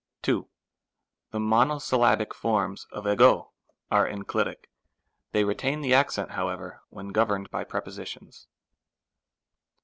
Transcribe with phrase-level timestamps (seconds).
[0.23, 0.49] 2.
[1.29, 3.21] The monosyllabic forms of syc)
[3.91, 4.67] are enclitic.
[5.31, 8.47] They retain the accent, however, when governed by prepositions.